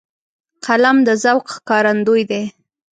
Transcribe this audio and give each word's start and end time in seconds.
قلم 0.65 0.97
د 1.07 1.09
ذوق 1.23 1.45
ښکارندوی 1.55 2.23
دی 2.29 2.43